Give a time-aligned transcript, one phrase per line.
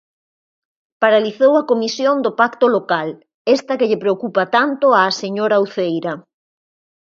[1.01, 3.09] Paralizou a comisión do pacto local,
[3.55, 6.13] esta que lle preocupa tanto á señora Uceira.